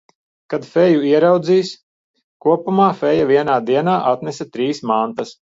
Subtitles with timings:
[0.53, 1.69] Kad feju ieraudzīs.
[2.47, 5.39] Kopumā feja vienā dienā atnesa trīs mantas.